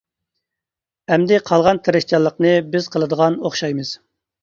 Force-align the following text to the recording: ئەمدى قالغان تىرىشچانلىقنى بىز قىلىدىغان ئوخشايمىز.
ئەمدى 1.09 1.37
قالغان 1.51 1.83
تىرىشچانلىقنى 1.89 2.57
بىز 2.75 2.91
قىلىدىغان 2.97 3.43
ئوخشايمىز. 3.47 3.97